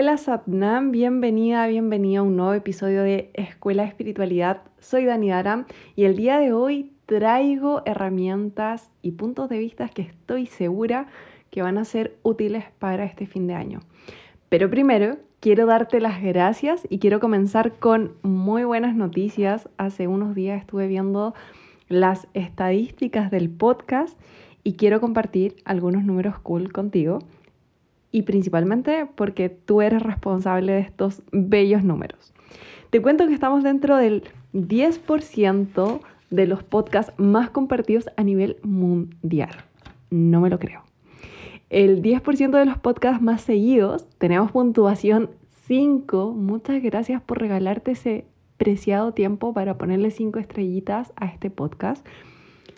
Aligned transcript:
hola 0.00 0.16
Satnam, 0.16 0.92
bienvenida, 0.92 1.66
bienvenida 1.66 2.20
a 2.20 2.22
un 2.22 2.36
nuevo 2.36 2.54
episodio 2.54 3.02
de 3.02 3.32
Escuela 3.34 3.82
de 3.82 3.88
Espiritualidad. 3.88 4.62
Soy 4.78 5.04
Dani 5.04 5.30
Dara 5.30 5.66
y 5.96 6.04
el 6.04 6.14
día 6.14 6.38
de 6.38 6.52
hoy 6.52 6.92
traigo 7.06 7.82
herramientas 7.84 8.92
y 9.02 9.10
puntos 9.10 9.48
de 9.48 9.58
vista 9.58 9.88
que 9.88 10.02
estoy 10.02 10.46
segura 10.46 11.08
que 11.50 11.62
van 11.62 11.78
a 11.78 11.84
ser 11.84 12.16
útiles 12.22 12.66
para 12.78 13.06
este 13.06 13.26
fin 13.26 13.48
de 13.48 13.54
año. 13.54 13.80
Pero 14.48 14.70
primero 14.70 15.16
quiero 15.40 15.66
darte 15.66 16.00
las 16.00 16.22
gracias 16.22 16.86
y 16.88 17.00
quiero 17.00 17.18
comenzar 17.18 17.72
con 17.80 18.12
muy 18.22 18.62
buenas 18.62 18.94
noticias. 18.94 19.68
Hace 19.78 20.06
unos 20.06 20.36
días 20.36 20.60
estuve 20.60 20.86
viendo 20.86 21.34
las 21.88 22.28
estadísticas 22.34 23.32
del 23.32 23.50
podcast 23.50 24.16
y 24.62 24.74
quiero 24.74 25.00
compartir 25.00 25.56
algunos 25.64 26.04
números 26.04 26.38
cool 26.38 26.72
contigo 26.72 27.18
y 28.10 28.22
principalmente 28.22 29.06
porque 29.14 29.48
tú 29.48 29.82
eres 29.82 30.02
responsable 30.02 30.72
de 30.72 30.80
estos 30.80 31.22
bellos 31.32 31.84
números. 31.84 32.32
Te 32.90 33.02
cuento 33.02 33.26
que 33.26 33.34
estamos 33.34 33.62
dentro 33.62 33.96
del 33.96 34.24
10% 34.54 36.00
de 36.30 36.46
los 36.46 36.62
podcasts 36.62 37.12
más 37.18 37.50
compartidos 37.50 38.08
a 38.16 38.22
nivel 38.22 38.56
mundial. 38.62 39.50
No 40.10 40.40
me 40.40 40.50
lo 40.50 40.58
creo. 40.58 40.82
El 41.70 42.02
10% 42.02 42.58
de 42.58 42.64
los 42.64 42.78
podcasts 42.78 43.22
más 43.22 43.42
seguidos 43.42 44.08
tenemos 44.16 44.50
puntuación 44.52 45.28
5. 45.66 46.32
Muchas 46.32 46.82
gracias 46.82 47.20
por 47.20 47.40
regalarte 47.40 47.90
ese 47.90 48.24
preciado 48.56 49.12
tiempo 49.12 49.52
para 49.52 49.76
ponerle 49.76 50.10
5 50.10 50.38
estrellitas 50.38 51.12
a 51.16 51.26
este 51.26 51.50
podcast. 51.50 52.06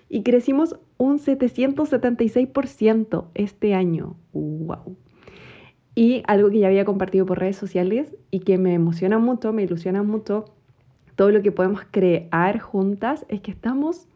Y 0.08 0.24
crecimos 0.24 0.74
un 0.98 1.20
776% 1.20 3.26
este 3.34 3.74
año. 3.74 4.16
¡Wow! 4.32 4.96
Y 6.00 6.22
algo 6.26 6.48
que 6.48 6.60
ya 6.60 6.68
había 6.68 6.86
compartido 6.86 7.26
por 7.26 7.40
redes 7.40 7.58
sociales 7.58 8.16
y 8.30 8.40
que 8.40 8.56
me 8.56 8.72
emociona 8.72 9.18
mucho, 9.18 9.52
me 9.52 9.64
ilusiona 9.64 10.02
mucho, 10.02 10.46
todo 11.14 11.30
lo 11.30 11.42
que 11.42 11.52
podemos 11.52 11.82
crear 11.90 12.58
juntas 12.58 13.26
es 13.28 13.42
que 13.42 13.50
estamos 13.50 14.08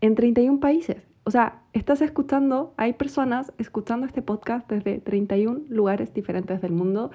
en 0.00 0.14
31 0.14 0.58
países. 0.58 0.96
O 1.24 1.30
sea, 1.30 1.60
estás 1.74 2.00
escuchando, 2.00 2.72
hay 2.78 2.94
personas 2.94 3.52
escuchando 3.58 4.06
este 4.06 4.22
podcast 4.22 4.70
desde 4.70 4.96
31 4.98 5.64
lugares 5.68 6.14
diferentes 6.14 6.62
del 6.62 6.72
mundo 6.72 7.10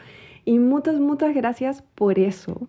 y 0.45 0.59
muchas, 0.59 0.99
muchas 0.99 1.33
gracias 1.33 1.81
por 1.95 2.19
eso. 2.19 2.67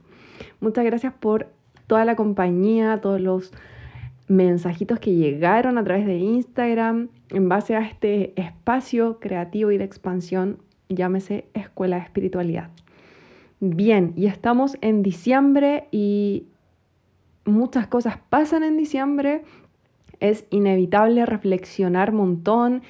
Muchas 0.60 0.83
gracias 0.83 1.12
por 1.12 1.48
toda 1.88 2.06
la 2.06 2.16
compañía, 2.16 3.02
todos 3.02 3.20
los 3.20 3.52
mensajitos 4.28 4.98
que 4.98 5.14
llegaron 5.14 5.77
a 5.77 5.84
través 5.84 6.06
de 6.06 6.16
Instagram 6.16 7.10
en 7.28 7.50
base 7.50 7.77
a 7.77 7.83
este 7.83 8.33
espacio 8.40 9.20
creativo 9.20 9.72
y 9.72 9.77
de 9.77 9.84
expansión 9.84 10.56
llámese 10.95 11.47
Escuela 11.55 11.97
de 11.97 12.03
Espiritualidad. 12.03 12.71
Bien, 13.61 14.12
y 14.17 14.27
estamos 14.27 14.77
en 14.81 15.03
diciembre 15.03 15.89
y 15.93 16.47
muchas 17.45 17.87
cosas 17.87 18.19
pasan 18.29 18.65
en 18.65 18.77
diciembre. 18.77 19.43
Es 20.20 20.47
inevitable 20.51 21.27
reflexionar 21.27 22.11
un 22.11 22.17
montón, 22.17 22.83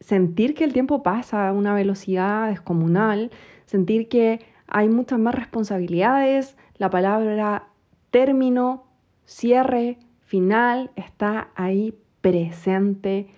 sentir 0.00 0.54
que 0.54 0.64
el 0.64 0.72
tiempo 0.72 1.02
pasa 1.02 1.48
a 1.48 1.52
una 1.52 1.74
velocidad 1.74 2.48
descomunal, 2.48 3.30
sentir 3.66 4.08
que 4.08 4.40
hay 4.66 4.88
muchas 4.88 5.18
más 5.18 5.34
responsabilidades, 5.34 6.56
la 6.78 6.90
palabra 6.90 7.68
término, 8.10 8.84
cierre, 9.26 9.98
final 10.20 10.90
está 10.96 11.50
ahí 11.56 11.94
presente 12.20 13.28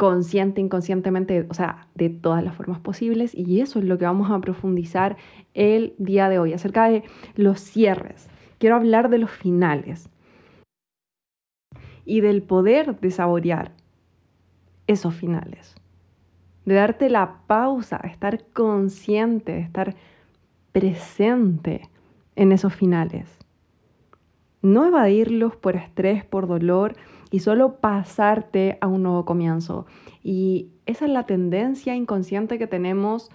consciente, 0.00 0.62
inconscientemente, 0.62 1.46
o 1.50 1.52
sea, 1.52 1.86
de 1.94 2.08
todas 2.08 2.42
las 2.42 2.54
formas 2.54 2.80
posibles. 2.80 3.34
Y 3.34 3.60
eso 3.60 3.78
es 3.78 3.84
lo 3.84 3.98
que 3.98 4.06
vamos 4.06 4.30
a 4.30 4.40
profundizar 4.40 5.18
el 5.52 5.94
día 5.98 6.30
de 6.30 6.38
hoy, 6.38 6.54
acerca 6.54 6.88
de 6.88 7.04
los 7.34 7.60
cierres. 7.60 8.30
Quiero 8.56 8.76
hablar 8.76 9.10
de 9.10 9.18
los 9.18 9.30
finales 9.30 10.08
y 12.06 12.22
del 12.22 12.42
poder 12.42 12.98
de 12.98 13.10
saborear 13.10 13.72
esos 14.86 15.14
finales, 15.14 15.74
de 16.64 16.76
darte 16.76 17.10
la 17.10 17.42
pausa, 17.46 17.98
estar 17.98 18.42
consciente, 18.54 19.58
estar 19.58 19.96
presente 20.72 21.90
en 22.36 22.52
esos 22.52 22.74
finales. 22.74 23.39
No 24.62 24.84
evadirlos 24.84 25.56
por 25.56 25.76
estrés, 25.76 26.24
por 26.24 26.46
dolor, 26.46 26.94
y 27.30 27.40
solo 27.40 27.76
pasarte 27.76 28.76
a 28.80 28.88
un 28.88 29.02
nuevo 29.02 29.24
comienzo. 29.24 29.86
Y 30.22 30.68
esa 30.86 31.06
es 31.06 31.10
la 31.10 31.24
tendencia 31.26 31.94
inconsciente 31.94 32.58
que 32.58 32.66
tenemos 32.66 33.30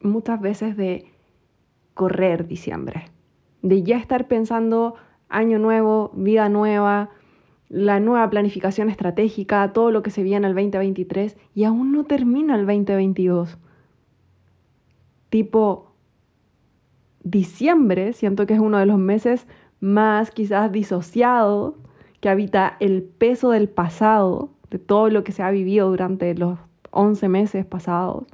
muchas 0.00 0.40
veces 0.40 0.76
de 0.76 1.06
correr 1.94 2.46
diciembre, 2.46 3.10
de 3.62 3.82
ya 3.82 3.98
estar 3.98 4.28
pensando 4.28 4.94
año 5.28 5.58
nuevo, 5.58 6.10
vida 6.14 6.48
nueva, 6.48 7.10
la 7.68 8.00
nueva 8.00 8.28
planificación 8.30 8.88
estratégica, 8.88 9.72
todo 9.72 9.90
lo 9.90 10.02
que 10.02 10.10
se 10.10 10.22
viene 10.22 10.46
el 10.46 10.54
2023 10.54 11.36
y 11.54 11.64
aún 11.64 11.92
no 11.92 12.04
termina 12.04 12.54
el 12.54 12.66
2022. 12.66 13.58
Tipo, 15.28 15.92
diciembre 17.22 18.12
siento 18.12 18.46
que 18.46 18.54
es 18.54 18.60
uno 18.60 18.78
de 18.78 18.86
los 18.86 18.98
meses 18.98 19.46
más 19.80 20.30
quizás 20.30 20.70
disociados 20.70 21.74
que 22.20 22.28
habita 22.28 22.76
el 22.80 23.02
peso 23.02 23.50
del 23.50 23.68
pasado, 23.68 24.50
de 24.70 24.78
todo 24.78 25.08
lo 25.08 25.24
que 25.24 25.32
se 25.32 25.42
ha 25.42 25.50
vivido 25.50 25.88
durante 25.88 26.34
los 26.34 26.58
11 26.90 27.28
meses 27.28 27.64
pasados, 27.64 28.24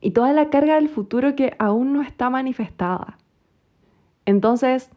y 0.00 0.10
toda 0.10 0.32
la 0.34 0.50
carga 0.50 0.74
del 0.74 0.88
futuro 0.88 1.34
que 1.34 1.56
aún 1.58 1.94
no 1.94 2.02
está 2.02 2.28
manifestada. 2.28 3.16
Entonces, 4.26 4.90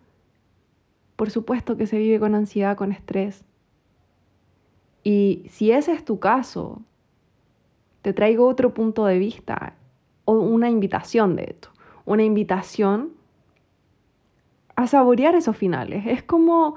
por 1.16 1.32
supuesto 1.32 1.78
que 1.78 1.88
se 1.88 1.98
vive 1.98 2.20
con 2.20 2.36
ansiedad, 2.36 2.76
con 2.76 2.92
estrés. 2.92 3.46
Y 5.04 5.46
si 5.50 5.72
ese 5.72 5.94
es 5.94 6.04
tu 6.04 6.20
caso, 6.20 6.82
te 8.02 8.14
traigo 8.14 8.48
otro 8.48 8.74
punto 8.74 9.06
de 9.06 9.18
vista 9.18 9.76
o 10.26 10.34
una 10.34 10.70
invitación 10.70 11.36
de 11.38 11.44
esto, 11.46 11.70
una 12.06 12.24
invitación 12.24 13.17
a 14.78 14.88
saborear 14.88 15.36
esos 15.36 15.58
finales. 15.58 16.06
Es 16.06 16.24
como 16.24 16.76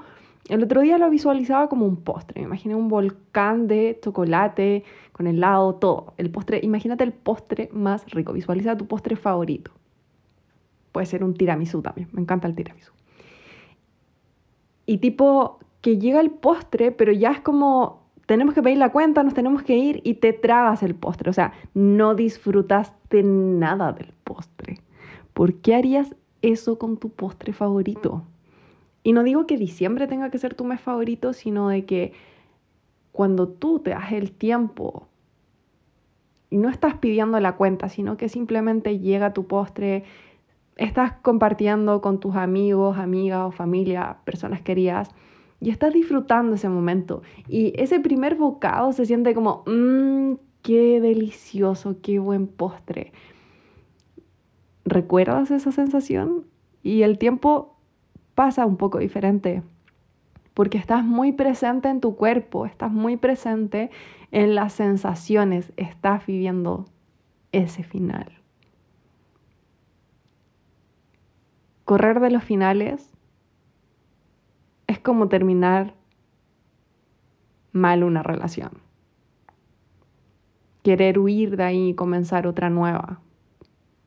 el 0.49 0.63
otro 0.63 0.81
día 0.81 0.97
lo 0.97 1.09
visualizaba 1.09 1.69
como 1.69 1.85
un 1.85 1.97
postre. 1.97 2.41
Me 2.41 2.47
imaginé 2.47 2.75
un 2.75 2.89
volcán 2.89 3.67
de 3.67 3.99
chocolate 4.03 4.83
con 5.11 5.27
helado, 5.27 5.75
todo. 5.75 6.13
El 6.17 6.31
postre, 6.31 6.59
imagínate 6.63 7.03
el 7.03 7.13
postre 7.13 7.69
más 7.71 8.09
rico. 8.11 8.33
Visualiza 8.33 8.75
tu 8.75 8.87
postre 8.87 9.15
favorito. 9.15 9.71
Puede 10.91 11.05
ser 11.05 11.23
un 11.23 11.35
tiramisú 11.35 11.83
también. 11.83 12.09
Me 12.11 12.21
encanta 12.21 12.47
el 12.47 12.55
tiramisú. 12.55 12.91
Y 14.87 14.97
tipo 14.97 15.59
que 15.81 15.99
llega 15.99 16.21
el 16.21 16.31
postre, 16.31 16.91
pero 16.91 17.11
ya 17.11 17.29
es 17.31 17.39
como 17.39 18.01
tenemos 18.25 18.55
que 18.55 18.63
pedir 18.63 18.77
la 18.77 18.91
cuenta, 18.91 19.23
nos 19.23 19.35
tenemos 19.35 19.61
que 19.61 19.77
ir 19.77 20.01
y 20.03 20.15
te 20.15 20.33
tragas 20.33 20.81
el 20.81 20.95
postre. 20.95 21.29
O 21.29 21.33
sea, 21.33 21.53
no 21.75 22.15
disfrutaste 22.15 23.21
nada 23.21 23.93
del 23.93 24.11
postre. 24.23 24.79
¿Por 25.33 25.61
qué 25.61 25.75
harías 25.75 26.15
eso 26.41 26.77
con 26.77 26.97
tu 26.97 27.09
postre 27.09 27.53
favorito? 27.53 28.23
Y 29.03 29.13
no 29.13 29.23
digo 29.23 29.47
que 29.47 29.57
diciembre 29.57 30.07
tenga 30.07 30.29
que 30.29 30.37
ser 30.37 30.53
tu 30.53 30.63
mes 30.63 30.79
favorito, 30.79 31.33
sino 31.33 31.69
de 31.69 31.85
que 31.85 32.13
cuando 33.11 33.47
tú 33.47 33.79
te 33.79 33.91
das 33.91 34.11
el 34.11 34.31
tiempo 34.31 35.07
y 36.49 36.57
no 36.57 36.69
estás 36.69 36.95
pidiendo 36.95 37.39
la 37.39 37.55
cuenta, 37.55 37.89
sino 37.89 38.17
que 38.17 38.29
simplemente 38.29 38.99
llega 38.99 39.33
tu 39.33 39.47
postre, 39.47 40.03
estás 40.75 41.13
compartiendo 41.21 42.01
con 42.01 42.19
tus 42.19 42.35
amigos, 42.35 42.97
amigas 42.97 43.47
o 43.47 43.51
familia, 43.51 44.17
personas 44.25 44.61
queridas, 44.61 45.09
y 45.59 45.69
estás 45.69 45.93
disfrutando 45.93 46.55
ese 46.55 46.69
momento. 46.69 47.21
Y 47.47 47.73
ese 47.81 47.99
primer 47.99 48.35
bocado 48.35 48.91
se 48.91 49.05
siente 49.05 49.33
como, 49.33 49.63
mmm, 49.65 50.33
qué 50.61 50.99
delicioso, 50.99 51.97
qué 52.01 52.19
buen 52.19 52.47
postre. 52.47 53.13
¿Recuerdas 54.85 55.51
esa 55.51 55.71
sensación? 55.71 56.45
Y 56.83 57.03
el 57.03 57.17
tiempo 57.17 57.77
pasa 58.35 58.65
un 58.65 58.77
poco 58.77 58.97
diferente, 58.97 59.61
porque 60.53 60.77
estás 60.77 61.03
muy 61.03 61.31
presente 61.31 61.89
en 61.89 62.01
tu 62.01 62.15
cuerpo, 62.15 62.65
estás 62.65 62.91
muy 62.91 63.17
presente 63.17 63.91
en 64.31 64.55
las 64.55 64.73
sensaciones, 64.73 65.71
estás 65.77 66.25
viviendo 66.25 66.85
ese 67.51 67.83
final. 67.83 68.39
Correr 71.85 72.19
de 72.19 72.31
los 72.31 72.43
finales 72.43 73.11
es 74.87 74.99
como 74.99 75.27
terminar 75.27 75.93
mal 77.71 78.03
una 78.03 78.23
relación. 78.23 78.71
Querer 80.83 81.19
huir 81.19 81.57
de 81.57 81.63
ahí 81.63 81.89
y 81.89 81.93
comenzar 81.93 82.47
otra 82.47 82.69
nueva 82.69 83.19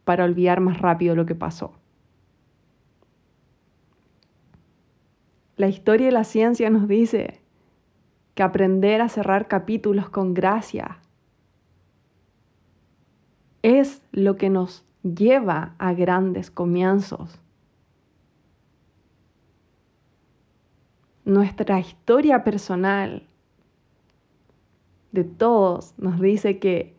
para 0.04 0.24
olvidar 0.24 0.60
más 0.60 0.78
rápido 0.78 1.14
lo 1.14 1.26
que 1.26 1.34
pasó. 1.34 1.72
La 5.56 5.68
historia 5.68 6.08
y 6.08 6.10
la 6.10 6.24
ciencia 6.24 6.68
nos 6.70 6.88
dice 6.88 7.40
que 8.34 8.42
aprender 8.42 9.00
a 9.00 9.08
cerrar 9.08 9.46
capítulos 9.46 10.10
con 10.10 10.34
gracia 10.34 10.98
es 13.62 14.02
lo 14.12 14.36
que 14.36 14.50
nos 14.50 14.84
lleva 15.02 15.74
a 15.78 15.94
grandes 15.94 16.50
comienzos. 16.50 17.40
Nuestra 21.24 21.80
historia 21.80 22.44
personal 22.44 23.26
de 25.12 25.24
todos 25.24 25.94
nos 25.96 26.20
dice 26.20 26.58
que 26.58 26.94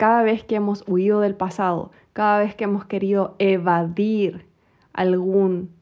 cada 0.00 0.22
vez 0.22 0.44
que 0.44 0.54
hemos 0.54 0.82
huido 0.88 1.20
del 1.20 1.34
pasado, 1.34 1.90
cada 2.14 2.38
vez 2.38 2.54
que 2.54 2.64
hemos 2.64 2.86
querido 2.86 3.36
evadir 3.38 4.46
algún 4.94 5.74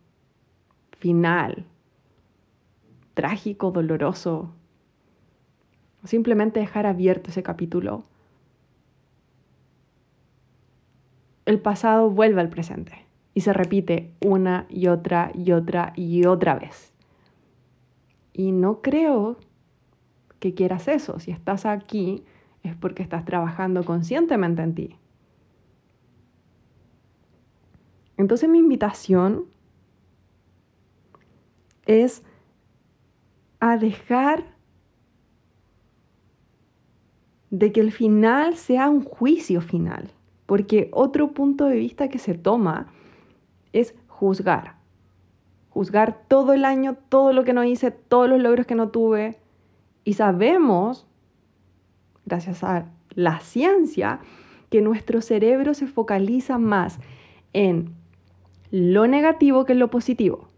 final 0.98 1.66
trágico, 3.14 3.70
doloroso, 3.70 4.50
simplemente 6.02 6.58
dejar 6.58 6.84
abierto 6.84 7.30
ese 7.30 7.44
capítulo, 7.44 8.06
el 11.46 11.60
pasado 11.60 12.10
vuelve 12.10 12.40
al 12.40 12.48
presente 12.48 13.06
y 13.34 13.42
se 13.42 13.52
repite 13.52 14.16
una 14.20 14.66
y 14.68 14.88
otra 14.88 15.30
y 15.32 15.52
otra 15.52 15.92
y 15.94 16.26
otra 16.26 16.56
vez. 16.56 16.92
Y 18.32 18.50
no 18.50 18.82
creo 18.82 19.36
que 20.40 20.54
quieras 20.54 20.88
eso. 20.88 21.20
Si 21.20 21.30
estás 21.30 21.66
aquí 21.66 22.24
es 22.62 22.76
porque 22.76 23.02
estás 23.02 23.24
trabajando 23.24 23.84
conscientemente 23.84 24.62
en 24.62 24.74
ti. 24.74 24.96
Entonces 28.16 28.48
mi 28.48 28.58
invitación 28.58 29.44
es 31.86 32.22
a 33.60 33.76
dejar 33.76 34.44
de 37.50 37.72
que 37.72 37.80
el 37.80 37.92
final 37.92 38.56
sea 38.56 38.88
un 38.88 39.02
juicio 39.02 39.60
final. 39.60 40.12
Porque 40.46 40.88
otro 40.92 41.32
punto 41.32 41.66
de 41.66 41.76
vista 41.76 42.08
que 42.08 42.18
se 42.18 42.34
toma 42.34 42.88
es 43.72 43.94
juzgar. 44.06 44.76
Juzgar 45.70 46.22
todo 46.28 46.52
el 46.54 46.64
año, 46.64 46.96
todo 47.08 47.32
lo 47.32 47.44
que 47.44 47.52
no 47.52 47.64
hice, 47.64 47.90
todos 47.90 48.28
los 48.28 48.40
logros 48.40 48.66
que 48.66 48.74
no 48.74 48.88
tuve. 48.88 49.38
Y 50.04 50.14
sabemos, 50.14 51.06
gracias 52.28 52.62
a 52.62 52.86
la 53.14 53.40
ciencia, 53.40 54.20
que 54.70 54.80
nuestro 54.82 55.20
cerebro 55.22 55.74
se 55.74 55.86
focaliza 55.86 56.58
más 56.58 57.00
en 57.52 57.94
lo 58.70 59.06
negativo 59.06 59.64
que 59.64 59.72
en 59.72 59.78
lo 59.78 59.88
positivo. 59.88 60.48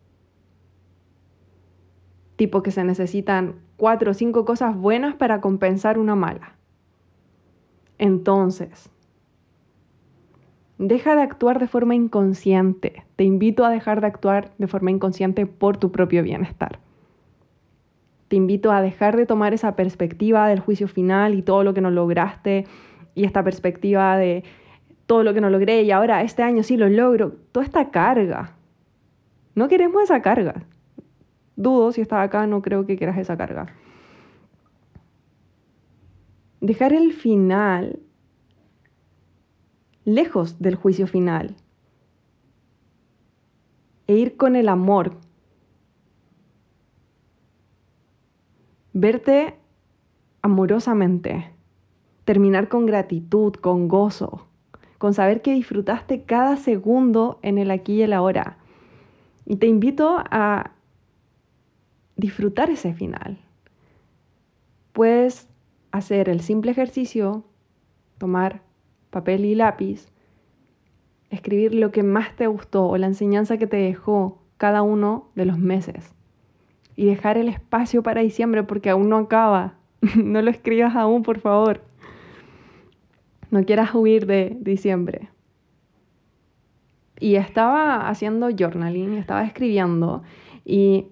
Tipo 2.37 2.63
que 2.63 2.71
se 2.71 2.85
necesitan 2.85 3.57
cuatro 3.77 4.11
o 4.11 4.15
cinco 4.15 4.45
cosas 4.45 4.77
buenas 4.77 5.15
para 5.15 5.41
compensar 5.41 5.99
una 5.99 6.17
mala. 6.17 6.57
Entonces, 7.99 8.91
Deja 10.81 11.15
de 11.15 11.21
actuar 11.21 11.59
de 11.59 11.69
forma 11.69 11.95
inconsciente. 11.95 13.05
Te 13.17 13.25
invito 13.25 13.67
a 13.67 13.71
dejar 13.71 14.01
de 14.01 14.07
actuar 14.07 14.53
de 14.57 14.67
forma 14.67 14.91
inconsciente 14.91 15.45
por 15.45 15.77
tu 15.77 15.93
propio 15.93 16.23
bienestar. 16.23 16.79
Te 18.31 18.37
invito 18.37 18.71
a 18.71 18.81
dejar 18.81 19.17
de 19.17 19.27
tomar 19.27 19.55
esa 19.55 19.75
perspectiva 19.75 20.47
del 20.47 20.61
juicio 20.61 20.87
final 20.87 21.35
y 21.35 21.43
todo 21.43 21.65
lo 21.65 21.75
que 21.75 21.81
no 21.81 21.91
lograste 21.91 22.65
y 23.17 23.25
esta 23.25 23.43
perspectiva 23.43 24.17
de 24.17 24.45
todo 25.07 25.25
lo 25.25 25.35
que 25.35 25.41
no 25.41 25.51
logré 25.51 25.83
y 25.83 25.91
ahora 25.91 26.23
este 26.23 26.45
año 26.45 26.63
sí 26.63 26.77
lo 26.77 26.89
logro. 26.89 27.33
Toda 27.51 27.67
esta 27.67 27.91
carga. 27.91 28.55
No 29.57 29.67
queremos 29.67 30.05
esa 30.05 30.23
carga. 30.23 30.63
Dudo 31.57 31.91
si 31.91 32.03
estás 32.03 32.25
acá, 32.25 32.47
no 32.47 32.63
creo 32.63 32.87
que 32.87 32.97
quieras 32.97 33.19
esa 33.19 33.37
carga. 33.37 33.67
Dejar 36.61 36.93
el 36.93 37.13
final 37.13 37.99
lejos 40.05 40.61
del 40.61 40.77
juicio 40.77 41.09
final 41.09 41.57
e 44.07 44.15
ir 44.15 44.37
con 44.37 44.55
el 44.55 44.69
amor. 44.69 45.17
Verte 49.03 49.55
amorosamente, 50.43 51.53
terminar 52.27 52.69
con 52.69 52.85
gratitud, 52.85 53.55
con 53.55 53.89
gozo, 53.89 54.47
con 54.99 55.15
saber 55.15 55.41
que 55.41 55.55
disfrutaste 55.55 56.25
cada 56.25 56.59
segundo 56.59 57.39
en 57.41 57.57
el 57.57 57.71
aquí 57.71 57.95
y 57.95 58.03
el 58.03 58.13
ahora. 58.13 58.59
Y 59.47 59.57
te 59.57 59.67
invito 59.69 60.23
a 60.31 60.73
disfrutar 62.17 62.69
ese 62.69 62.93
final. 62.93 63.39
Puedes 64.93 65.49
hacer 65.93 66.29
el 66.29 66.43
simple 66.43 66.73
ejercicio, 66.73 67.45
tomar 68.19 68.61
papel 69.09 69.47
y 69.47 69.55
lápiz, 69.55 70.11
escribir 71.31 71.75
lo 71.75 71.91
que 71.91 72.03
más 72.03 72.37
te 72.37 72.49
gustó 72.49 72.87
o 72.87 72.99
la 72.99 73.07
enseñanza 73.07 73.57
que 73.57 73.67
te 73.67 73.79
dejó 73.79 74.43
cada 74.59 74.83
uno 74.83 75.31
de 75.37 75.47
los 75.47 75.57
meses. 75.57 76.13
Y 77.01 77.07
dejar 77.07 77.39
el 77.39 77.49
espacio 77.49 78.03
para 78.03 78.21
diciembre 78.21 78.63
porque 78.63 78.91
aún 78.91 79.09
no 79.09 79.17
acaba. 79.17 79.73
no 80.23 80.43
lo 80.43 80.51
escribas 80.51 80.95
aún, 80.97 81.23
por 81.23 81.39
favor. 81.39 81.81
No 83.51 83.65
quieras 83.65 83.95
huir 83.95 84.27
de 84.27 84.59
diciembre. 84.61 85.31
Y 87.19 87.37
estaba 87.37 88.07
haciendo 88.07 88.51
journaling, 88.51 89.15
estaba 89.15 89.45
escribiendo 89.45 90.23
y 90.67 91.07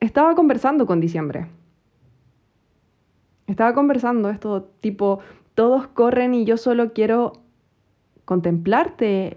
estaba 0.00 0.34
conversando 0.34 0.86
con 0.86 0.98
diciembre. 0.98 1.48
Estaba 3.46 3.74
conversando 3.74 4.30
esto 4.30 4.70
tipo, 4.80 5.18
todos 5.54 5.88
corren 5.88 6.32
y 6.32 6.46
yo 6.46 6.56
solo 6.56 6.94
quiero 6.94 7.34
contemplarte. 8.24 9.36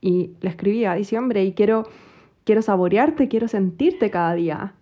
Y 0.00 0.32
le 0.40 0.50
escribía, 0.50 0.94
dice, 0.94 1.16
hombre, 1.16 1.44
y 1.44 1.52
quiero, 1.52 1.84
quiero 2.42 2.60
saborearte, 2.60 3.28
quiero 3.28 3.46
sentirte 3.46 4.10
cada 4.10 4.34
día. 4.34 4.74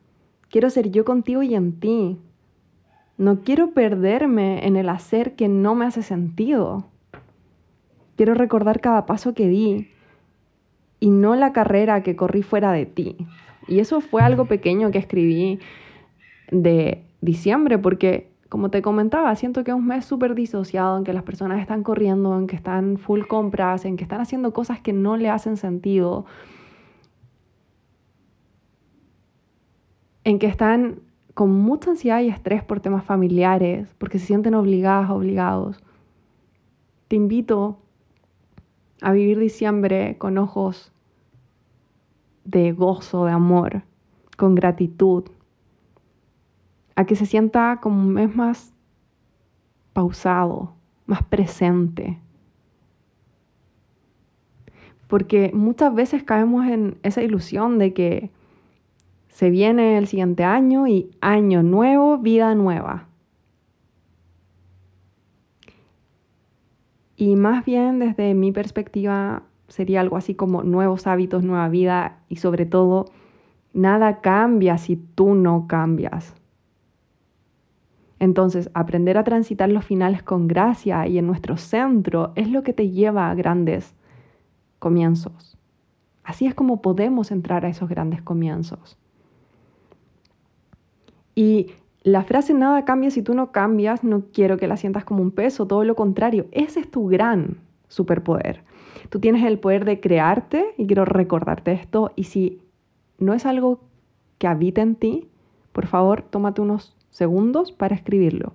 Quiero 0.50 0.68
ser 0.68 0.90
yo 0.90 1.04
contigo 1.04 1.42
y 1.42 1.54
en 1.54 1.78
ti. 1.78 2.18
No 3.16 3.40
quiero 3.42 3.70
perderme 3.70 4.66
en 4.66 4.76
el 4.76 4.88
hacer 4.88 5.36
que 5.36 5.48
no 5.48 5.74
me 5.74 5.86
hace 5.86 6.02
sentido. 6.02 6.88
Quiero 8.16 8.34
recordar 8.34 8.80
cada 8.80 9.06
paso 9.06 9.32
que 9.32 9.48
di 9.48 9.88
y 10.98 11.10
no 11.10 11.36
la 11.36 11.52
carrera 11.52 12.02
que 12.02 12.16
corrí 12.16 12.42
fuera 12.42 12.72
de 12.72 12.84
ti. 12.84 13.16
Y 13.68 13.78
eso 13.78 14.00
fue 14.00 14.22
algo 14.22 14.46
pequeño 14.46 14.90
que 14.90 14.98
escribí 14.98 15.60
de 16.50 17.04
diciembre 17.20 17.78
porque 17.78 18.30
como 18.48 18.68
te 18.68 18.82
comentaba, 18.82 19.34
siento 19.36 19.62
que 19.62 19.70
es 19.70 19.76
un 19.76 19.86
mes 19.86 20.04
súper 20.04 20.34
disociado 20.34 20.98
en 20.98 21.04
que 21.04 21.12
las 21.12 21.22
personas 21.22 21.60
están 21.60 21.84
corriendo, 21.84 22.36
en 22.36 22.48
que 22.48 22.56
están 22.56 22.98
full 22.98 23.22
compras, 23.28 23.84
en 23.84 23.96
que 23.96 24.02
están 24.02 24.20
haciendo 24.20 24.52
cosas 24.52 24.80
que 24.80 24.92
no 24.92 25.16
le 25.16 25.30
hacen 25.30 25.56
sentido, 25.56 26.26
en 30.30 30.38
que 30.38 30.46
están 30.46 31.00
con 31.34 31.50
mucha 31.50 31.90
ansiedad 31.90 32.20
y 32.20 32.28
estrés 32.28 32.62
por 32.62 32.80
temas 32.80 33.04
familiares, 33.04 33.92
porque 33.98 34.20
se 34.20 34.26
sienten 34.26 34.54
obligadas, 34.54 35.10
obligados. 35.10 35.82
Te 37.08 37.16
invito 37.16 37.78
a 39.00 39.10
vivir 39.10 39.38
diciembre 39.40 40.16
con 40.18 40.38
ojos 40.38 40.92
de 42.44 42.70
gozo, 42.72 43.24
de 43.24 43.32
amor, 43.32 43.82
con 44.36 44.54
gratitud, 44.54 45.24
a 46.94 47.04
que 47.06 47.16
se 47.16 47.26
sienta 47.26 47.80
como 47.82 48.00
un 48.00 48.12
mes 48.12 48.34
más 48.34 48.72
pausado, 49.92 50.74
más 51.06 51.24
presente. 51.24 52.20
Porque 55.08 55.50
muchas 55.52 55.92
veces 55.92 56.22
caemos 56.22 56.66
en 56.68 56.98
esa 57.02 57.20
ilusión 57.20 57.78
de 57.78 57.92
que 57.92 58.30
se 59.30 59.48
viene 59.48 59.96
el 59.96 60.06
siguiente 60.06 60.44
año 60.44 60.86
y 60.86 61.10
año 61.20 61.62
nuevo, 61.62 62.18
vida 62.18 62.54
nueva. 62.54 63.08
Y 67.16 67.36
más 67.36 67.64
bien 67.64 67.98
desde 67.98 68.34
mi 68.34 68.52
perspectiva 68.52 69.42
sería 69.68 70.00
algo 70.00 70.16
así 70.16 70.34
como 70.34 70.62
nuevos 70.62 71.06
hábitos, 71.06 71.44
nueva 71.44 71.68
vida 71.68 72.18
y 72.28 72.36
sobre 72.36 72.66
todo, 72.66 73.06
nada 73.72 74.20
cambia 74.20 74.78
si 74.78 74.96
tú 74.96 75.34
no 75.34 75.66
cambias. 75.68 76.34
Entonces, 78.18 78.70
aprender 78.74 79.16
a 79.16 79.24
transitar 79.24 79.70
los 79.70 79.84
finales 79.84 80.22
con 80.22 80.48
gracia 80.48 81.06
y 81.06 81.16
en 81.16 81.26
nuestro 81.26 81.56
centro 81.56 82.32
es 82.34 82.50
lo 82.50 82.62
que 82.62 82.74
te 82.74 82.90
lleva 82.90 83.30
a 83.30 83.34
grandes 83.34 83.94
comienzos. 84.78 85.56
Así 86.24 86.46
es 86.46 86.54
como 86.54 86.82
podemos 86.82 87.30
entrar 87.30 87.64
a 87.64 87.68
esos 87.68 87.88
grandes 87.88 88.20
comienzos. 88.20 88.99
Y 91.40 91.68
la 92.02 92.22
frase 92.22 92.52
nada 92.52 92.84
cambia 92.84 93.10
si 93.10 93.22
tú 93.22 93.32
no 93.32 93.50
cambias, 93.50 94.04
no 94.04 94.24
quiero 94.30 94.58
que 94.58 94.68
la 94.68 94.76
sientas 94.76 95.06
como 95.06 95.22
un 95.22 95.30
peso, 95.30 95.66
todo 95.66 95.84
lo 95.84 95.96
contrario, 95.96 96.44
ese 96.52 96.80
es 96.80 96.90
tu 96.90 97.08
gran 97.08 97.56
superpoder. 97.88 98.62
Tú 99.08 99.20
tienes 99.20 99.42
el 99.46 99.58
poder 99.58 99.86
de 99.86 100.00
crearte 100.00 100.74
y 100.76 100.86
quiero 100.86 101.06
recordarte 101.06 101.72
esto 101.72 102.12
y 102.14 102.24
si 102.24 102.60
no 103.16 103.32
es 103.32 103.46
algo 103.46 103.80
que 104.36 104.48
habita 104.48 104.82
en 104.82 104.96
ti, 104.96 105.28
por 105.72 105.86
favor, 105.86 106.20
tómate 106.20 106.60
unos 106.60 106.94
segundos 107.08 107.72
para 107.72 107.94
escribirlo. 107.94 108.52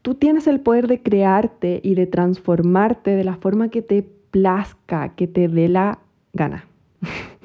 tú 0.00 0.14
tienes 0.14 0.46
el 0.46 0.60
poder 0.60 0.86
de 0.86 1.02
crearte 1.02 1.80
y 1.82 1.94
de 1.94 2.06
transformarte 2.06 3.10
de 3.10 3.24
la 3.24 3.36
forma 3.36 3.68
que 3.68 3.82
te 3.82 4.02
plazca, 4.30 5.14
que 5.14 5.26
te 5.26 5.48
dé 5.48 5.68
la 5.68 5.98
gana. 6.32 6.64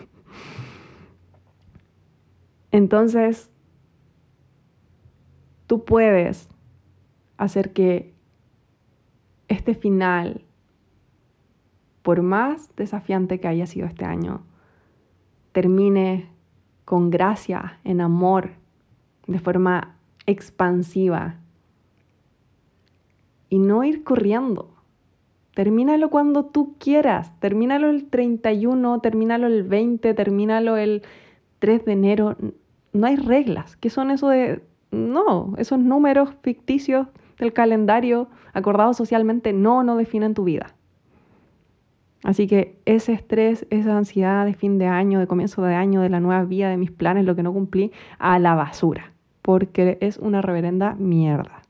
Entonces, 2.72 3.50
tú 5.68 5.84
puedes 5.84 6.50
hacer 7.38 7.74
que 7.74 8.14
este 9.48 9.74
final, 9.74 10.42
por 12.02 12.22
más 12.22 12.74
desafiante 12.76 13.40
que 13.40 13.48
haya 13.48 13.66
sido 13.66 13.88
este 13.88 14.06
año, 14.06 14.44
termine 15.52 16.30
con 16.86 17.10
gracia, 17.10 17.80
en 17.84 18.02
amor, 18.02 18.52
de 19.28 19.40
forma 19.40 19.96
expansiva. 20.26 21.36
Y 23.50 23.60
no 23.60 23.84
ir 23.84 24.04
corriendo. 24.04 24.74
Termínalo 25.54 26.10
cuando 26.10 26.46
tú 26.46 26.76
quieras. 26.80 27.38
Termínalo 27.40 27.90
el 27.90 28.10
31, 28.10 29.00
termínalo 29.00 29.48
el 29.48 29.64
20, 29.64 30.14
termínalo 30.14 30.78
el 30.78 31.04
3 31.62 31.86
de 31.86 31.92
enero. 31.94 32.36
No 32.92 33.08
hay 33.08 33.16
reglas. 33.16 33.78
¿Qué 33.78 33.90
son 33.90 34.12
eso 34.12 34.28
de 34.28 34.62
no, 34.92 35.54
esos 35.58 35.80
números 35.80 36.36
ficticios 36.42 37.08
del 37.40 37.54
calendario 37.54 38.28
acordados 38.54 38.98
socialmente 38.98 39.54
no, 39.54 39.84
no 39.84 39.96
definen 39.96 40.34
tu 40.34 40.44
vida. 40.44 40.76
Así 42.24 42.46
que 42.46 42.80
ese 42.86 43.14
estrés, 43.14 43.66
esa 43.72 43.98
ansiedad 43.98 44.46
de 44.46 44.54
fin 44.54 44.78
de 44.78 44.86
año, 44.86 45.20
de 45.20 45.28
comienzo 45.28 45.64
de 45.64 45.74
año, 45.74 46.02
de 46.02 46.10
la 46.10 46.20
nueva 46.20 46.44
vida, 46.44 46.70
de 46.70 46.78
mis 46.78 46.92
planes, 46.92 47.26
lo 47.26 47.36
que 47.36 47.42
no 47.42 47.52
cumplí, 47.52 47.92
a 48.20 48.38
la 48.38 48.54
basura, 48.54 49.14
porque 49.42 49.98
es 50.02 50.18
una 50.18 50.42
reverenda 50.42 50.94
mierda. 50.96 51.64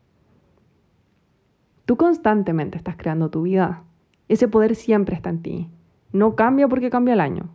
Tú 1.86 1.96
constantemente 1.96 2.78
estás 2.78 2.98
creando 2.98 3.30
tu 3.30 3.44
vida. 3.44 3.84
Ese 4.28 4.48
poder 4.48 4.76
siempre 4.76 5.16
está 5.16 5.30
en 5.30 5.42
ti. 5.42 5.70
No 6.12 6.36
cambia 6.36 6.68
porque 6.68 6.90
cambia 6.90 7.14
el 7.14 7.22
año. 7.22 7.50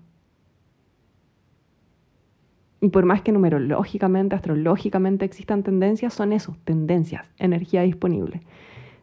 Y 2.87 2.89
por 2.89 3.05
más 3.05 3.21
que 3.21 3.33
numerológicamente, 3.33 4.37
astrológicamente 4.37 5.25
existan 5.25 5.65
tendencias, 5.65 6.15
son 6.15 6.33
eso, 6.33 6.57
tendencias, 6.63 7.29
energía 7.37 7.83
disponible. 7.83 8.43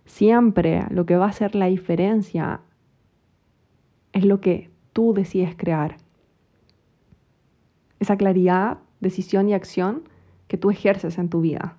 Siempre 0.05 0.85
lo 0.89 1.05
que 1.05 1.17
va 1.17 1.25
a 1.25 1.31
hacer 1.31 1.53
la 1.53 1.65
diferencia 1.65 2.61
es 4.13 4.23
lo 4.23 4.39
que 4.39 4.69
tú 4.93 5.13
decides 5.13 5.53
crear. 5.57 5.97
Esa 7.99 8.15
claridad, 8.15 8.77
decisión 9.01 9.49
y 9.49 9.53
acción 9.53 10.03
que 10.47 10.57
tú 10.57 10.71
ejerces 10.71 11.17
en 11.17 11.27
tu 11.27 11.41
vida. 11.41 11.75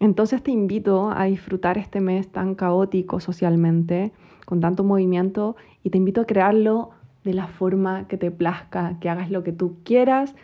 Entonces 0.00 0.42
te 0.42 0.50
invito 0.50 1.10
a 1.10 1.24
disfrutar 1.24 1.78
este 1.78 2.02
mes 2.02 2.30
tan 2.30 2.54
caótico 2.54 3.20
socialmente, 3.20 4.12
con 4.44 4.60
tanto 4.60 4.84
movimiento, 4.84 5.56
y 5.82 5.88
te 5.88 5.96
invito 5.96 6.20
a 6.20 6.26
crearlo 6.26 6.90
de 7.24 7.34
la 7.34 7.46
forma 7.46 8.08
que 8.08 8.16
te 8.16 8.30
plazca, 8.30 8.98
que 9.00 9.08
hagas 9.08 9.30
lo 9.30 9.42
que 9.42 9.52
tú 9.52 9.78
quieras. 9.84 10.34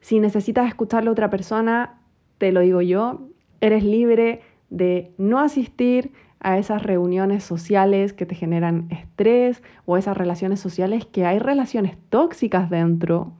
Si 0.00 0.20
necesitas 0.20 0.68
escucharlo 0.68 1.10
a 1.10 1.12
otra 1.12 1.30
persona, 1.30 2.00
te 2.38 2.52
lo 2.52 2.60
digo 2.60 2.80
yo, 2.82 3.28
eres 3.60 3.84
libre 3.84 4.40
de 4.70 5.12
no 5.18 5.38
asistir 5.38 6.12
a 6.40 6.58
esas 6.58 6.82
reuniones 6.82 7.44
sociales 7.44 8.12
que 8.12 8.26
te 8.26 8.34
generan 8.34 8.86
estrés 8.90 9.62
o 9.84 9.96
esas 9.96 10.16
relaciones 10.16 10.60
sociales 10.60 11.06
que 11.06 11.24
hay 11.24 11.38
relaciones 11.38 11.96
tóxicas 12.08 12.70
dentro. 12.70 13.32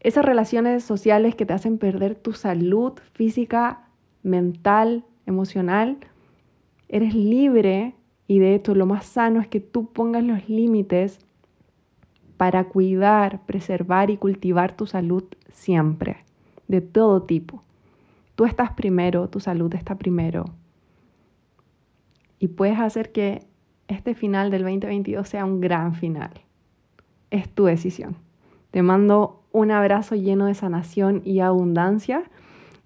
Esas 0.00 0.24
relaciones 0.24 0.84
sociales 0.84 1.34
que 1.34 1.44
te 1.44 1.52
hacen 1.52 1.76
perder 1.76 2.14
tu 2.14 2.32
salud 2.32 2.94
física, 3.12 3.88
mental, 4.22 5.04
emocional. 5.26 5.98
Eres 6.88 7.14
libre 7.14 7.94
y 8.28 8.38
de 8.38 8.54
hecho 8.54 8.74
lo 8.74 8.86
más 8.86 9.06
sano 9.06 9.40
es 9.40 9.48
que 9.48 9.58
tú 9.58 9.86
pongas 9.86 10.22
los 10.22 10.48
límites 10.48 11.18
para 12.36 12.64
cuidar, 12.64 13.40
preservar 13.46 14.10
y 14.10 14.18
cultivar 14.18 14.76
tu 14.76 14.86
salud 14.86 15.24
siempre, 15.50 16.18
de 16.68 16.82
todo 16.82 17.22
tipo. 17.22 17.64
Tú 18.36 18.44
estás 18.44 18.70
primero, 18.72 19.28
tu 19.28 19.40
salud 19.40 19.74
está 19.74 19.96
primero. 19.96 20.44
Y 22.38 22.48
puedes 22.48 22.78
hacer 22.78 23.10
que 23.10 23.42
este 23.88 24.14
final 24.14 24.50
del 24.50 24.62
2022 24.62 25.26
sea 25.26 25.44
un 25.44 25.60
gran 25.60 25.94
final. 25.94 26.30
Es 27.30 27.48
tu 27.48 27.64
decisión. 27.64 28.16
Te 28.70 28.82
mando 28.82 29.42
un 29.50 29.70
abrazo 29.70 30.14
lleno 30.14 30.46
de 30.46 30.54
sanación 30.54 31.22
y 31.24 31.40
abundancia 31.40 32.24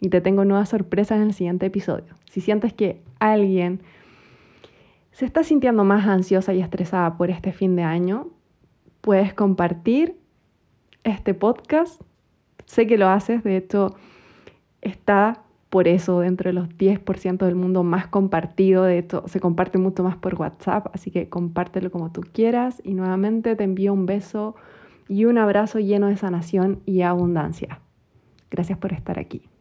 y 0.01 0.09
te 0.09 0.21
tengo 0.21 0.45
nuevas 0.45 0.69
sorpresas 0.69 1.19
en 1.19 1.25
el 1.25 1.35
siguiente 1.35 1.67
episodio. 1.67 2.15
Si 2.31 2.41
sientes 2.41 2.73
que 2.73 3.03
alguien 3.19 3.81
se 5.13 5.27
está 5.27 5.45
sintiendo 5.45 5.85
más 5.85 6.07
ansiosa 6.07 6.55
y 6.55 6.61
estresada 6.61 7.17
por 7.17 7.31
este 7.31 7.53
fin 7.53 7.77
de 7.77 7.83
año, 7.83 8.29
puedes 9.01 9.35
compartir 9.35 10.17
este 11.05 11.35
podcast. 11.35 12.01
Sé 12.67 12.87
que 12.87 12.97
lo 12.97 13.09
haces, 13.09 13.45
de 13.45 13.57
hecho, 13.57 13.95
está 14.81 15.43
por 15.69 15.89
eso 15.89 16.21
dentro 16.21 16.51
de 16.51 16.55
los 16.55 16.69
10% 16.69 17.45
del 17.45 17.55
mundo 17.55 17.83
más 17.83 18.07
compartido. 18.07 18.85
De 18.85 18.99
hecho, 18.99 19.25
se 19.27 19.41
comparte 19.41 19.79
mucho 19.79 20.03
más 20.03 20.17
por 20.17 20.35
WhatsApp, 20.35 20.89
así 20.93 21.11
que 21.11 21.29
compártelo 21.29 21.91
como 21.91 22.13
tú 22.13 22.23
quieras. 22.33 22.81
Y 22.85 22.95
nuevamente 22.95 23.57
te 23.57 23.65
envío 23.65 23.93
un 23.93 24.07
beso 24.07 24.55
y 25.09 25.25
un 25.25 25.39
abrazo 25.39 25.79
lleno 25.79 26.09
de 26.09 26.17
sanación 26.17 26.81
y 26.85 27.03
abundancia. 27.03 27.81
Gracias 28.51 28.79
por 28.79 28.93
estar 28.93 29.19
aquí. 29.19 29.52